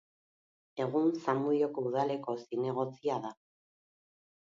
[0.85, 3.37] Egun, Zamudioko Udaleko zinegotzia da.